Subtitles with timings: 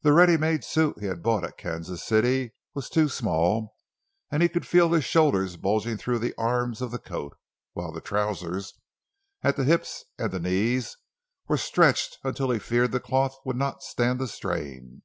[0.00, 3.74] The ready made suit he had bought at Kansas City was too small,
[4.30, 7.36] and he could feel his shoulders bulging through the arms of the coat,
[7.74, 8.80] while the trousers—at
[9.56, 14.26] the hips and the knees—were stretched until he feared the cloth would not stand the
[14.26, 15.02] strain.